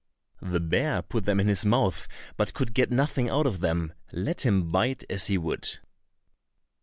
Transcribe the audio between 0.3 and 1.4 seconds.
The bear put them